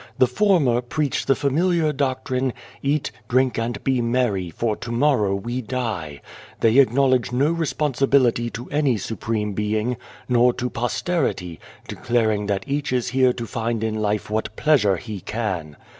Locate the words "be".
3.83-4.01